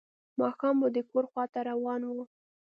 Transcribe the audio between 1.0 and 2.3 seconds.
کور خواته روان و.